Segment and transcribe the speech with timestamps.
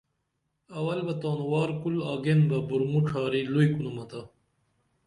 [0.77, 4.21] اول بہ تانُوار کُل آگین بہ بُرومو ڇھاری لُئی کُنُمہ تا